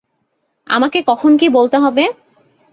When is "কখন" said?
1.07-1.31